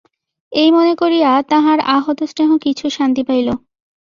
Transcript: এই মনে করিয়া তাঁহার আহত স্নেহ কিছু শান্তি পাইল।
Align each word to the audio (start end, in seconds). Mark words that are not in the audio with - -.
এই 0.51 0.69
মনে 0.71 0.93
করিয়া 0.95 1.31
তাঁহার 1.51 1.79
আহত 1.95 2.19
স্নেহ 2.31 2.49
কিছু 2.65 2.85
শান্তি 2.97 3.21
পাইল। 3.27 3.47